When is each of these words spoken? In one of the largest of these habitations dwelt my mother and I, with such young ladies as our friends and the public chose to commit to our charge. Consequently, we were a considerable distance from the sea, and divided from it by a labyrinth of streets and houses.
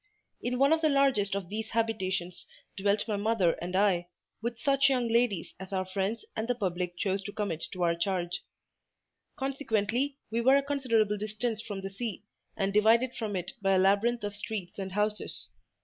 In 0.41 0.57
one 0.57 0.73
of 0.73 0.81
the 0.81 0.89
largest 0.89 1.35
of 1.35 1.49
these 1.49 1.69
habitations 1.69 2.47
dwelt 2.75 3.07
my 3.07 3.17
mother 3.17 3.51
and 3.61 3.75
I, 3.75 4.07
with 4.41 4.57
such 4.57 4.89
young 4.89 5.07
ladies 5.07 5.53
as 5.59 5.71
our 5.71 5.85
friends 5.85 6.25
and 6.35 6.47
the 6.47 6.55
public 6.55 6.97
chose 6.97 7.21
to 7.21 7.31
commit 7.31 7.65
to 7.71 7.83
our 7.83 7.93
charge. 7.93 8.41
Consequently, 9.35 10.17
we 10.31 10.41
were 10.41 10.57
a 10.57 10.63
considerable 10.63 11.19
distance 11.19 11.61
from 11.61 11.81
the 11.81 11.91
sea, 11.91 12.23
and 12.57 12.73
divided 12.73 13.13
from 13.15 13.35
it 13.35 13.51
by 13.61 13.73
a 13.75 13.77
labyrinth 13.77 14.23
of 14.23 14.33
streets 14.33 14.79
and 14.79 14.93
houses. 14.93 15.49